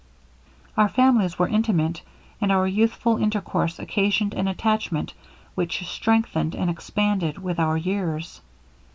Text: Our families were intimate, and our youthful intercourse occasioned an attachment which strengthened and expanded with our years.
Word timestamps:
Our 0.77 0.89
families 0.89 1.37
were 1.37 1.47
intimate, 1.47 2.01
and 2.41 2.51
our 2.51 2.65
youthful 2.65 3.17
intercourse 3.17 3.77
occasioned 3.77 4.33
an 4.33 4.47
attachment 4.47 5.13
which 5.53 5.87
strengthened 5.87 6.55
and 6.55 6.71
expanded 6.71 7.37
with 7.37 7.59
our 7.59 7.77
years. 7.77 8.41